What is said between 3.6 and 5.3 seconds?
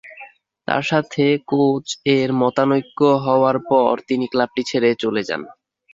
পর তিনি ক্লাবটি ছেড়ে চলে